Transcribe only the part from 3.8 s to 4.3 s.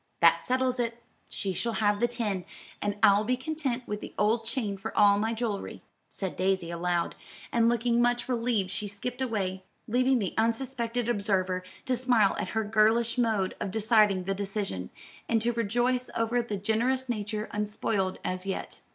with the